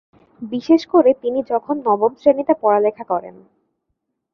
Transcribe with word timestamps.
বিশেষ 0.51 0.81
করে 0.93 1.11
তিনি 1.23 1.39
যখন 1.51 1.75
নবম 1.87 2.11
শ্রেণিতে 2.21 2.53
পড়ালেখা 2.61 3.03
করেন। 3.11 3.35